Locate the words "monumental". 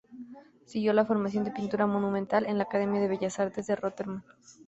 1.85-2.47